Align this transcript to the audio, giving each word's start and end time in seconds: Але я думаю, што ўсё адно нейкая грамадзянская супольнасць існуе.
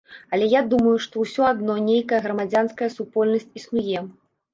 Але 0.35 0.45
я 0.51 0.59
думаю, 0.69 0.93
што 1.05 1.15
ўсё 1.25 1.43
адно 1.49 1.75
нейкая 1.89 2.19
грамадзянская 2.25 2.89
супольнасць 2.97 3.47
існуе. 3.61 4.01